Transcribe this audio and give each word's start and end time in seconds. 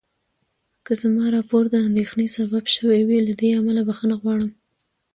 که 0.85 0.91
زما 1.01 1.25
راپور 1.35 1.63
د 1.69 1.75
اندېښنې 1.87 2.27
سبب 2.37 2.63
شوی 2.75 2.99
وي، 3.07 3.19
له 3.27 3.33
دې 3.39 3.49
امله 3.59 3.81
بخښنه 3.89 4.15
غواړم. 4.21 4.51